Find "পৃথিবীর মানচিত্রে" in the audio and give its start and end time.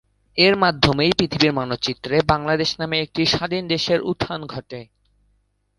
1.17-2.15